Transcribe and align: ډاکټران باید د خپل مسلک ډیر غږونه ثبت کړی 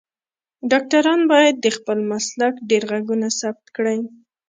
ډاکټران 0.71 1.21
باید 1.31 1.55
د 1.59 1.67
خپل 1.77 1.97
مسلک 2.11 2.53
ډیر 2.69 2.83
غږونه 2.91 3.27
ثبت 3.39 3.65
کړی 3.75 3.99